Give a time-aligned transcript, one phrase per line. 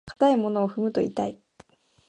[0.19, 1.39] 硬いものを踏むと痛い。